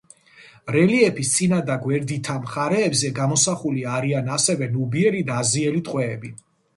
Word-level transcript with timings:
რელიეფების 0.75 1.33
წინა 1.33 1.57
და 1.67 1.75
გვერდითა 1.83 2.37
მხარეებზე 2.45 3.11
გამოსახული 3.19 3.83
არიან 3.99 4.31
ასევე 4.37 4.71
ნუბიელი 4.79 5.21
და 5.29 5.37
აზიელი 5.43 5.83
ტყვეები. 5.91 6.33